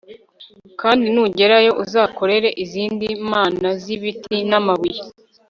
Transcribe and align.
kandi 0.81 1.05
nugerayo 1.13 1.71
uzakorera 1.83 2.49
izindi 2.63 3.07
mana 3.31 3.67
z 3.81 3.83
ibiti 3.95 4.35
n 4.49 4.51
amabuye 4.59 5.01